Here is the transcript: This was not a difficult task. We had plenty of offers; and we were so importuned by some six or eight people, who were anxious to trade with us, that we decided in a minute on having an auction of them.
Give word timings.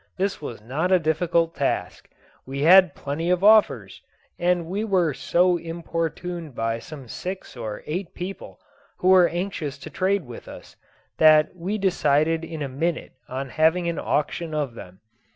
This 0.17 0.41
was 0.41 0.61
not 0.63 0.91
a 0.91 0.97
difficult 0.97 1.53
task. 1.53 2.09
We 2.43 2.61
had 2.63 2.95
plenty 2.95 3.29
of 3.29 3.43
offers; 3.43 4.01
and 4.39 4.65
we 4.65 4.83
were 4.83 5.13
so 5.13 5.57
importuned 5.57 6.55
by 6.55 6.79
some 6.79 7.07
six 7.07 7.55
or 7.55 7.83
eight 7.85 8.15
people, 8.15 8.59
who 8.97 9.09
were 9.09 9.27
anxious 9.29 9.77
to 9.77 9.91
trade 9.91 10.25
with 10.25 10.47
us, 10.47 10.75
that 11.19 11.55
we 11.55 11.77
decided 11.77 12.43
in 12.43 12.63
a 12.63 12.67
minute 12.67 13.11
on 13.29 13.49
having 13.49 13.87
an 13.87 13.99
auction 13.99 14.55
of 14.55 14.73
them. 14.73 15.01